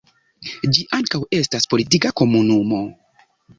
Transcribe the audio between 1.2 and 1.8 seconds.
estas